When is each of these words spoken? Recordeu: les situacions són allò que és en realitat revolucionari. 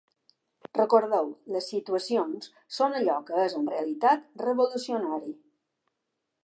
Recordeu: 0.77 1.29
les 1.55 1.67
situacions 1.73 2.49
són 2.79 2.97
allò 3.01 3.19
que 3.29 3.45
és 3.49 3.59
en 3.61 3.69
realitat 3.75 4.27
revolucionari. 4.49 5.35